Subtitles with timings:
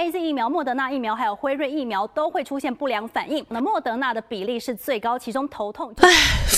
[0.00, 5.92] ？A Z 疫苗、莫德纳疫苗还有辉瑞疫苗都会出现不良反应，那莫德纳的比例是最高，其中头痛。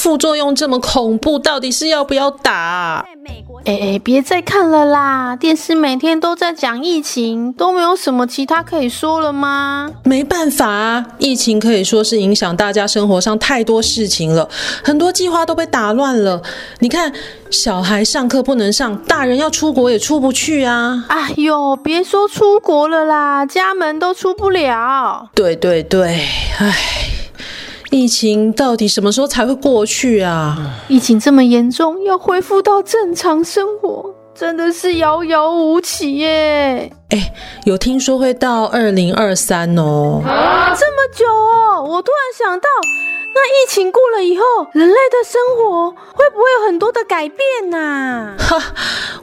[0.03, 3.05] 副作用这么恐怖，到底是要不要打啊？
[3.07, 5.37] 在美国，哎哎，别再看了啦！
[5.37, 9.89] 电视每天都在讲疫情，都没有什么其他可以说了吗？
[10.03, 14.49] 没办法啊，疫情可以说是影响大家生活上太多事情了，
[14.83, 16.43] 很多计划都被打乱了。
[16.81, 17.13] 你看，
[17.53, 21.05] 小孩上课不能上，大人要出国也出不去啊！
[21.07, 23.47] 哎呦，别说出国了啦！
[23.47, 25.29] 家门都出不了。
[25.33, 26.27] 对对对，
[26.59, 26.77] 唉，
[27.93, 30.57] 疫情到底什么时候才会过去啊？
[30.89, 36.91] 疫情这么严重，要恢复到正常生活，真的是遥遥无期耶。
[37.11, 37.35] 哎，
[37.67, 40.23] 有听说会到二零二三哦。
[40.25, 41.85] 啊，这么久哦！
[41.85, 42.67] 我突然想到。
[43.35, 48.37] 那疫情过了以后，人类的生活会不会有很多的改变呐、啊？
[48.39, 48.63] 哈，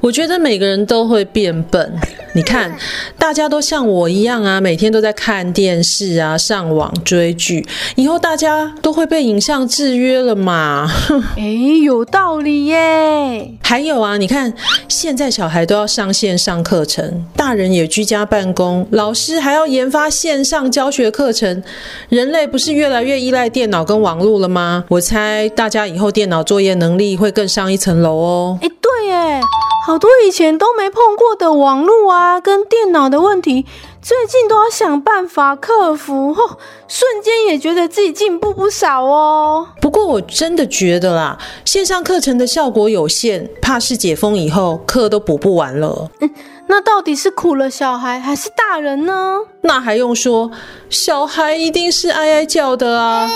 [0.01, 1.91] 我觉得每个人都会变笨。
[2.33, 2.71] 你看，
[3.17, 10.87] 大家都像我一样啊，每天都在看电视啊，上网追剧，以后大家都会被影像制约了嘛？
[10.87, 11.43] 哼，哎，
[11.83, 13.51] 有道理耶。
[13.63, 14.53] 还有啊，你看，
[14.87, 21.63] 现在小孩都要上线上课程，大人也居家办公，老师还要研发线上教学课程，
[22.09, 24.85] 人类不是越来越依赖电脑跟网络了吗？
[24.89, 28.59] 我猜大家以后电脑作业能力会更上一层楼哦。
[28.61, 29.41] 哎，对耶，
[29.89, 33.65] 好多以前都没碰过的网络啊，跟电脑的问题，
[33.99, 36.29] 最近都要想办法克服。
[36.29, 39.69] 哦，瞬间也觉得自己进步不少哦。
[39.81, 46.11] 不过我真的觉得啦，线上课程的效果有限，怕是解封以后课都补不完了。
[46.19, 46.29] 嗯，
[46.67, 49.39] 那到底是苦了小孩还是大人呢？
[49.61, 50.51] 那还用说，
[50.91, 53.27] 小孩一定是哀哀叫的啊。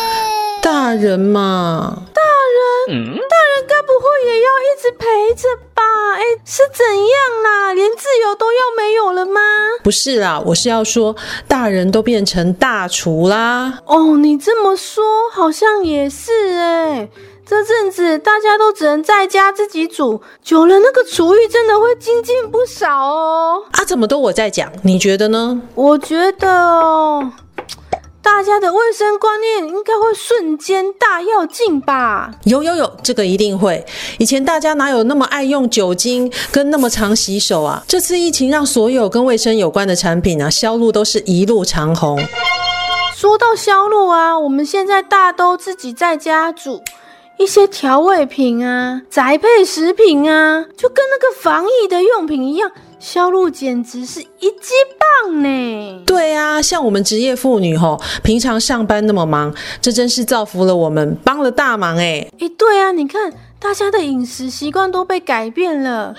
[0.63, 2.22] 大人嘛，大
[2.88, 5.84] 人，嗯、大人该不会也要一直陪着吧？
[6.16, 7.74] 哎，是怎样啦？
[7.74, 9.41] 连自由都要没有了吗？
[9.84, 11.13] 不是啦，我是要说，
[11.50, 13.79] 大人都变成大厨啦。
[13.85, 15.03] 哦，你这么说
[15.34, 17.09] 好像也是哎。
[17.45, 23.62] 这阵子大家都只能在家自己煮，久了那个厨艺真的会精进不少哦。
[23.74, 24.72] 啊，怎么都我在讲？
[24.81, 25.62] 你觉得呢？
[25.75, 27.30] 我觉得哦。
[28.23, 32.31] 大家的卫生观念应该会瞬间大跃进吧？
[32.45, 33.85] 有有有，这个一定会。
[34.17, 37.83] 以前大家哪有那么爱用酒精跟那么常洗手啊？
[37.85, 42.17] 这次疫情让所有跟卫生有关的产品啊，销路都是一路长虹。
[43.13, 46.81] 说到销路啊，我们现在大都自己在家煮
[47.38, 52.72] 一些调味品啊、宅配食品啊，就跟那个防疫的用品一样。
[53.03, 54.72] 销路简直是一级
[55.25, 56.03] 棒呢！
[56.06, 62.25] 对啊，像我们职业妇女吼，平常上班那么忙，这真是造福了我们，帮了大忙哎！
[62.40, 66.16] 哎，对啊，你看大家的饮食习惯都被改变了，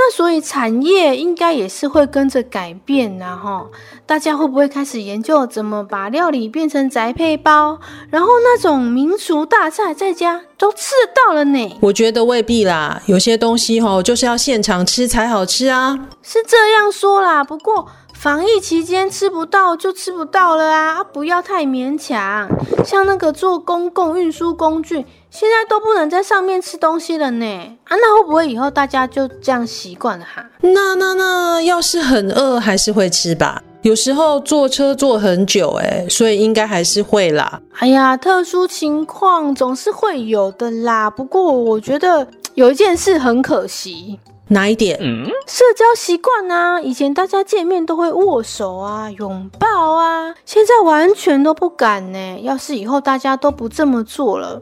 [0.00, 3.66] 那所以产业应该也是会跟着改变然后。
[4.06, 7.78] 大家会不会开始研究怎么把料理变成宅配包，
[8.08, 11.76] 然后那种民俗大菜在家都吃得到了呢？
[11.82, 15.98] 我觉得未必啦，有些东西吼就是要现场吃才好吃啊。
[16.22, 17.86] 是这样说啦，不过
[18.18, 22.48] 防疫期间吃不到就吃不到了啊，不要太勉强。
[22.84, 27.46] 像那个坐公共运输工具，现在都不能在上面吃东西了呢。
[27.84, 30.44] 啊，那会不会以后大家就这样习惯了哈？
[30.62, 33.62] 那那那，要是很饿，还是会吃吧。
[33.82, 37.60] 有时候坐车坐很久，哎，所以应该还是会啦。
[37.78, 41.08] 哎呀，特殊情况总是会有的啦。
[41.08, 42.26] 不过我觉得
[42.58, 44.18] 有一件事很可惜。
[44.48, 44.98] 哪一点？
[45.00, 52.40] 嗯，社交习惯啊，以前大家见面都会握手啊、拥抱啊，现在完全都不敢呢。
[52.42, 54.60] 要是以后大家都不这么做了。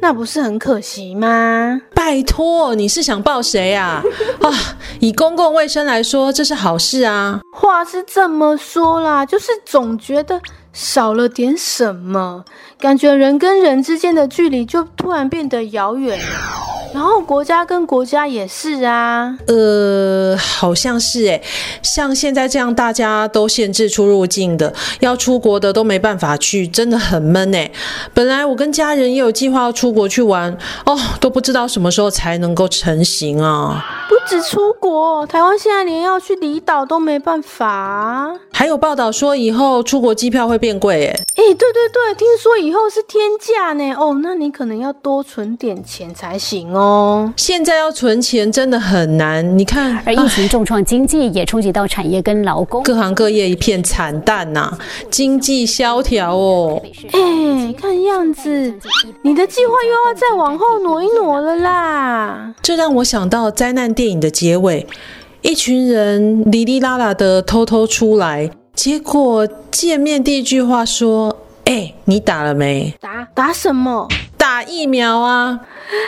[0.00, 1.80] 那不是很可惜吗？
[1.94, 4.02] 拜托，你是想抱谁啊？
[4.42, 4.50] 啊，
[4.98, 7.38] 以公共卫生来说，这是好事啊。
[7.52, 10.40] 话是这么说啦，就是总觉得
[10.72, 12.44] 少了点什么，
[12.80, 16.67] 感觉人跟人之间的距离就突然变得遥远了。
[16.94, 21.42] 然后国家跟国家也是啊，呃，好像是诶，
[21.82, 27.70] 像现在这样，大家都限制出入境的，要出国的都没办法去，真的很闷诶。
[28.12, 30.56] 本来我跟家人也有计划要出国去玩，
[30.86, 33.84] 哦，都不知道什么时候才能够成型啊。
[34.08, 38.32] 不止出国，台湾现在连要去离岛都没办法。
[38.50, 43.94] 还有报道说以后出国机票会变贵，哎，哎，对对对，听说以后是天价呢。
[43.94, 46.77] 哦，那你可能要多存点钱才行哦。
[47.36, 54.78] 现在要存钱真的很难，你看，而疫情重创经济，也冲击到产业跟劳工，各行各业一片惨淡呐、啊，
[55.10, 56.82] 经济萧条哦。
[57.12, 58.74] 哎，看样子
[59.22, 62.54] 你的计划又要再往后挪一挪了啦。
[62.62, 64.86] 这让我想到灾难电影的结尾，
[65.42, 72.94] 一群人哩哩啦啦的偷偷出来，结果见面第一句话说：“哎，你打了没？
[73.00, 74.08] 打打什么？
[74.36, 75.60] 打疫苗啊！”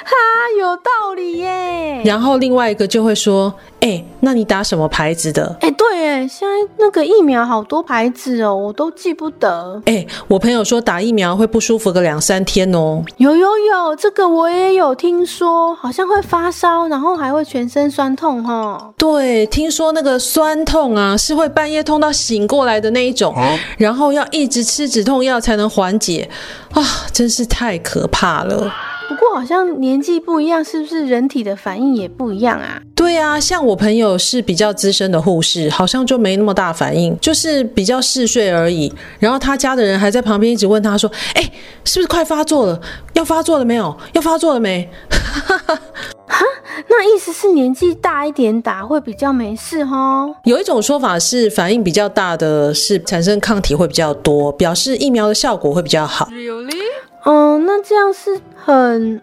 [0.04, 0.12] 哈，
[0.58, 2.02] 有道理耶。
[2.04, 3.52] 然后另外一个就会说。
[3.80, 5.56] 哎、欸，那你打什么牌子的？
[5.62, 9.80] 哎、欸，对，哎，现在那个疫苗好多牌子哦，我都记不得。
[9.86, 13.02] 哎、欸，我朋友说打疫苗会不舒服个两三天哦。
[13.16, 18.92] 有有有，这个我也有听说，好像会发烧，然后还会全身酸痛哈。
[18.98, 26.28] 对，听说那个酸痛啊，是会半夜痛到醒过来的那一种，啊、然后要一直吃止痛药才能缓解
[26.72, 26.84] 啊，
[27.14, 28.70] 真是太可怕了。
[29.10, 32.80] 不过好像年纪不一样，是不是人体的反应也不一样啊？
[32.94, 38.92] 对啊，像我朋友是比较资深的护士，好像就没那么大反应，就是比较嗜睡而已。
[39.18, 41.42] 然后他家的人还在旁边一直问他说：“哎，
[41.84, 42.80] 是不是快发作了？
[43.14, 43.96] 要发作了没有？
[44.12, 46.44] 要发作了没？”哈，
[46.88, 50.32] 那意思是年纪大一点打会比较没事哦？
[50.44, 56.26] 有一种说法是反应比较大的是产生抗体会比较多，表示疫苗的效果会比较好。
[56.26, 56.78] Really?
[57.24, 59.20] 嗯，那这样是很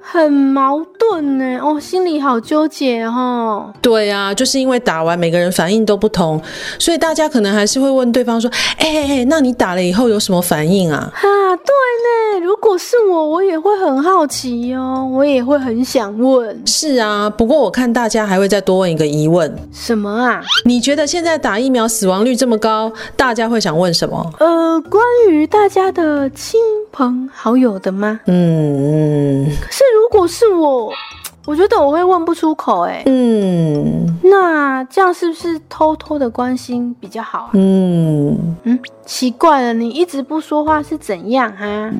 [0.00, 3.72] 很矛盾呢，哦，心里好纠结哦。
[3.80, 6.40] 对啊，就是因为打完每个人反应都不同，
[6.78, 11.22] 所以大家可能还是会问对方说：“哎哎哎，那你打了以后有什么反应啊？”哈，
[11.56, 16.62] 对呢，如果是我，我也会很好奇哦，我也会很想问。
[16.66, 19.54] 是啊，不过我看大家还会再多问一个疑问。
[19.72, 20.42] 什么啊？
[20.64, 24.30] 你觉得现在打疫苗死亡率这么高，大家会想问什么？
[24.40, 26.60] 呃，关于大家的亲
[26.92, 28.20] 朋好友的吗？
[28.26, 29.56] 嗯嗯。
[29.60, 30.92] 可是如果是我，
[31.46, 33.02] 我觉得我会问不出口哎。
[33.06, 37.50] 嗯，那这样是不是偷偷的关心比较好啊？
[37.54, 41.90] 嗯嗯，奇怪了，你一直不说话是怎样哈？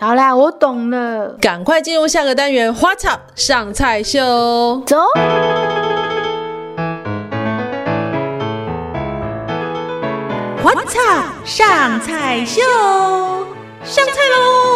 [0.00, 4.98] 好啦，我懂了，赶快进入下个单元，花草上菜秀，走。
[10.62, 10.98] 花草
[11.44, 12.60] 上菜秀，
[13.84, 14.71] 上菜喽！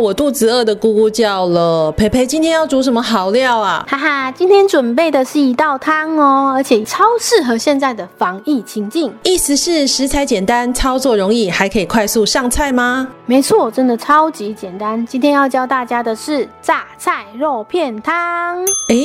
[0.00, 1.92] 我肚子饿得咕咕叫了。
[1.92, 3.84] 培培今天要煮什么好料啊？
[3.86, 9.12] 哈哈，今天准备的是一道汤哦，而且超适合现在的防疫情境。
[9.24, 13.06] 意思是食材简单，操作容易，还可以快速上菜吗？
[13.26, 15.04] 没错，真的超级简单。
[15.06, 18.64] 今天要教大家的是榨菜肉片汤。
[18.88, 18.96] 哎，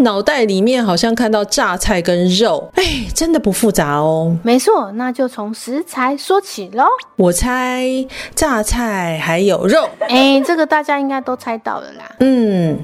[0.00, 2.84] 脑袋里面好像看到榨菜跟肉，哎，
[3.14, 4.36] 真的不复杂哦。
[4.42, 6.84] 没错，那就从食材说起喽。
[7.16, 7.86] 我猜
[8.34, 9.88] 榨菜还有肉。
[10.08, 12.04] 哎，这个大家应该都猜到了啦。
[12.20, 12.78] 嗯，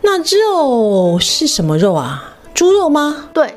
[0.00, 2.34] 那肉是什么肉啊？
[2.54, 3.28] 猪肉吗？
[3.32, 3.56] 对，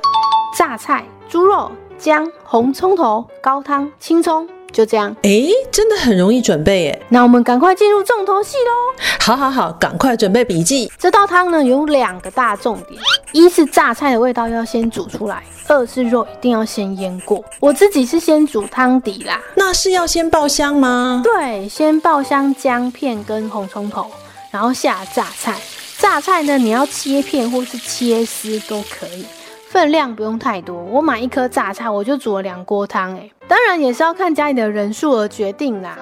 [0.57, 5.15] 榨菜、猪肉、姜、红葱头、高汤、青葱，就这样。
[5.23, 7.01] 哎，真的很容易准备耶。
[7.07, 9.03] 那我们赶快进入重头戏喽！
[9.21, 10.91] 好好好，赶快准备笔记。
[10.99, 13.01] 这道汤呢，有两个大重点：
[13.31, 15.41] 一是榨菜的味道要先煮出来。
[15.67, 19.41] 二是肉一定要先腌过，我自己是先煮汤底啦。
[19.55, 21.23] 那是要先爆香吗？
[21.23, 24.05] 对，先爆香姜片跟红葱头，
[24.51, 25.55] 然后下榨菜。
[25.97, 29.25] 榨菜呢，你要切片或是切丝都可以，
[29.75, 30.81] 分量不用太多。
[30.85, 35.97] 我买一颗榨菜，我就煮了两锅汤，哎，当然也是要看家里的人数而决定啦。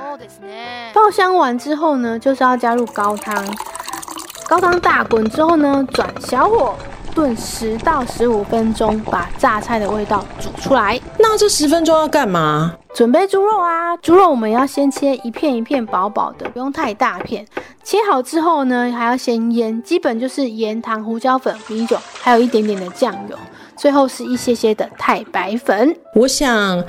[0.94, 3.44] 爆香完之后呢，就是要加入高汤，
[4.48, 6.76] 高汤大滚之后呢，转小火。
[7.16, 11.00] 炖十到十五分钟，把榨菜的味道煮出来。
[11.20, 12.74] 那这十分钟要干嘛？
[12.96, 13.96] 准备猪肉啊！
[13.98, 17.46] 猪肉我们要先切一片一片薄薄的，不用太大片。
[17.84, 23.38] 切好之后呢，还要先腌，基本就是盐、糖、胡椒粉、米酒，还有一点点的酱油，
[23.76, 25.96] 最后是一些些的太白粉。
[26.16, 26.84] 我想。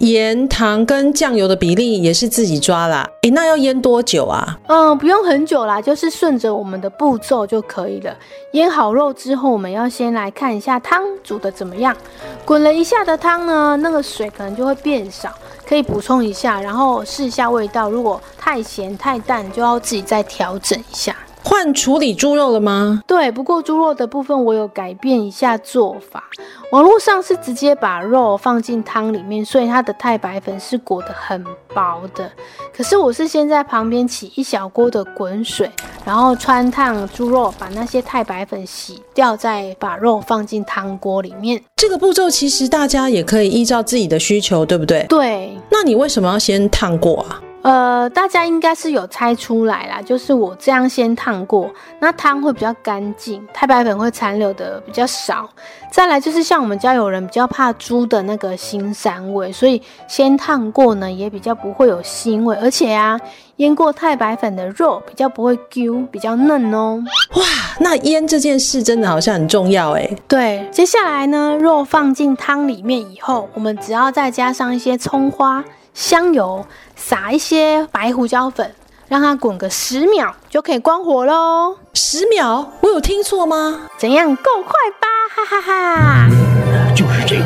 [0.00, 3.08] 盐、糖跟酱油的比例也是自己抓啦。
[3.22, 4.58] 诶，那要腌多久啊？
[4.66, 8.12] 嗯，不用很久啦，就是顺着我们的步骤就可以了。
[8.54, 11.96] 腌好肉之后，我们要先来看一下汤煮的怎么样。
[12.44, 15.32] 滚了一下的汤呢，那个水可能就会变少，
[15.64, 17.88] 可以补充一下，然后试一下味道。
[17.88, 21.14] 如果太咸太淡，就要自己再调整一下。
[21.44, 23.02] 换处理猪肉了吗？
[23.06, 26.24] 对，不过猪肉的部分我有改变一下做法。
[26.72, 32.28] 网络上是直接把肉放进汤里面，所以它的太白粉是裹得很薄的。
[32.74, 35.70] 可是我是先在旁边起一小锅的滚水，
[36.04, 41.62] 然后穿烫猪肉，把那些太白粉洗掉，再把肉放进汤锅里面。
[41.76, 45.04] 这个步骤其实大家也可以依照自己的需求，对不对？
[45.08, 45.56] 对。
[45.70, 47.40] 那你为什么要先烫过啊？
[47.64, 55.48] 呃，大家应该是有猜出来啦，就是我这样先烫过，那汤会比较干净，太白粉会残留的比较少。
[55.90, 62.54] 再来就是像我们家有人比较怕猪的那个腥膻味，所以先烫过呢，也比较不会有腥味。
[62.56, 63.18] 而且啊，
[63.56, 67.02] 腌过太白粉的肉比较不会 Q，比较嫩哦。
[67.36, 67.42] 哇，
[67.80, 70.06] 那腌这件事真的好像很重要哎。
[70.28, 75.64] 对，接下来呢，肉放进汤里面以后，我们只要再加上一些葱花。
[75.94, 78.74] 香油，撒一些白胡椒粉，
[79.06, 81.76] 让它滚个十秒就可以关火喽。
[81.94, 82.66] 十秒？
[82.80, 83.82] 我有听错吗？
[83.96, 84.34] 怎样？
[84.34, 85.06] 够快吧？
[85.36, 87.44] 哈哈哈，嗯，就是这个，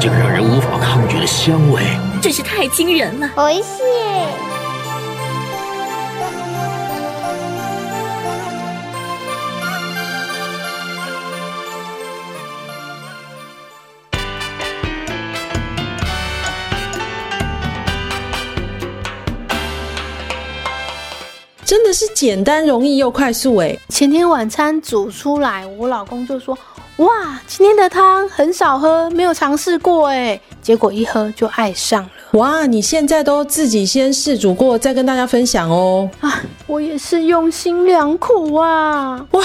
[0.00, 1.82] 这个让人无法抗拒的香味，
[2.22, 3.28] 真是太惊人了。
[3.36, 3.62] おい
[21.68, 23.78] 真的是简单、容易又快速哎。
[23.90, 26.56] 前天晚餐煮出来，我老公就说
[26.96, 32.10] ：“哇，今天的汤很少喝，没有尝试过哎。”结果一喝就爱上了。
[32.38, 36.08] 哇，你现在都自己先试煮过，再跟大家分享哦。
[36.20, 39.26] 啊，我也是用心良苦啊！
[39.32, 39.44] 哇。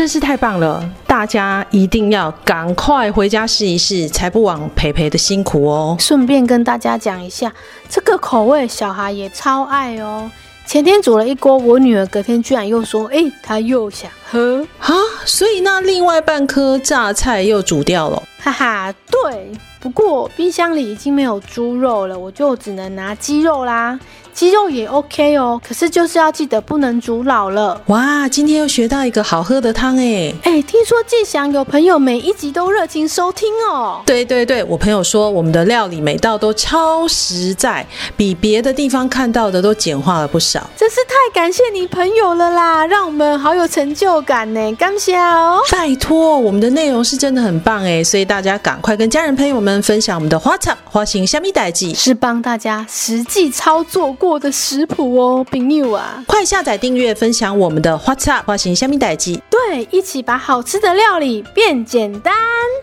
[0.00, 0.82] 真是太棒了！
[1.06, 5.94] 大家一定要赶快回家试一试，才不枉培培的辛苦哦。
[6.00, 7.52] 顺便跟大家讲一下，
[7.86, 10.30] 这个口味小孩也超爱哦。
[10.64, 14.88] 前天煮了一锅，我女儿隔天居然又说：“哎、欸，她又想喝啊！”
[15.26, 18.22] 所以那另外半颗榨菜又煮掉了。
[18.38, 19.52] 哈哈，对。
[19.80, 23.98] 不过冰箱里已经没有猪肉了，我就只能拿鸡肉啦。
[24.34, 27.80] 鸡肉也 OK 哦，可是就是要记得不能煮老了。
[27.86, 30.32] 哇，今天又学到一个好喝的汤哎！
[30.42, 34.00] 哎，听说季祥有朋友每一集都热情收听哦。
[34.06, 40.68] 对对对，我朋友说我们的料理每道都超实在，比别的地方看到的都简化了不少。
[40.76, 44.74] 真是太感谢你朋友了啦，让我们好有成就感呢！
[44.76, 45.60] 感谢哦。
[45.70, 62.34] 拜托，我们的内容是真的很棒哎，所以大家赶快跟家人朋友们分享我们的花草花型虾米代记，是帮大家实际操作过的食谱哦，朋友啊，快下载订阅分享我们的花草花型虾米代记，对，一起把好吃的料理变简单。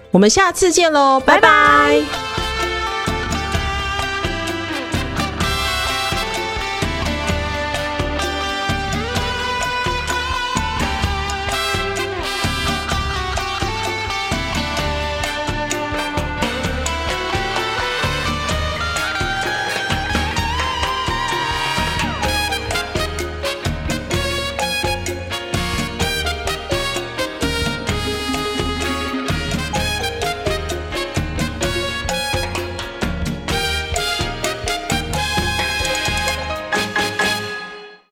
[0.09, 1.41] 我们下次见喽，拜拜。
[1.41, 2.46] 拜拜。